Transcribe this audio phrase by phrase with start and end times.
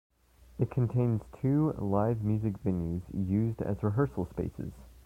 [0.57, 4.73] It contains two live music venues used as rehearsal spaces.